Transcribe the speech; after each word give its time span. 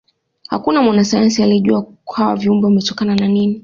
hakuna 0.47 0.81
mwanasayansi 0.81 1.43
aliejua 1.43 1.87
hawa 2.15 2.35
viumbe 2.35 2.65
wametokana 2.67 3.15
na 3.15 3.27
nini 3.27 3.59